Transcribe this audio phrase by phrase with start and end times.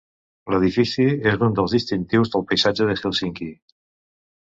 [0.53, 3.55] L'edifici és un dels distintius del paisatge de Hèlsinki.